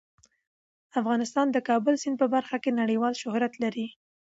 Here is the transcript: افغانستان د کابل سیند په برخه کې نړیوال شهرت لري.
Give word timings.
افغانستان 0.99 1.47
د 1.51 1.57
کابل 1.69 1.93
سیند 2.01 2.17
په 2.21 2.27
برخه 2.35 2.57
کې 2.63 2.77
نړیوال 2.81 3.13
شهرت 3.21 3.53
لري. 3.63 3.87